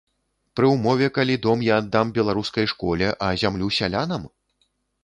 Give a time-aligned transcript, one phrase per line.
[0.59, 4.29] Пры ўмове, калі дом я аддам беларускай школе, а зямлю сялянам?